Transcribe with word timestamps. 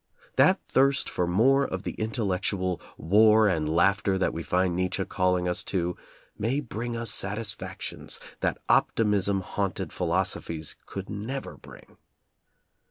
That 0.35 0.59
thirst 0.67 1.07
for 1.11 1.27
more 1.27 1.63
of 1.63 1.83
the 1.83 1.91
intellectual 1.91 2.81
"war 2.97 3.47
and 3.47 3.69
laughter" 3.69 4.17
that 4.17 4.33
we 4.33 4.41
find 4.41 4.75
Nietzsche 4.75 5.05
calling 5.05 5.47
us 5.47 5.63
to 5.65 5.95
may 6.35 6.59
bring 6.59 6.95
us 6.97 7.11
satisfactions 7.11 8.19
that 8.39 8.57
optimism 8.67 9.41
haunted 9.41 9.93
philosophies 9.93 10.75
could 10.87 11.07
never 11.07 11.55
bring. 11.55 11.97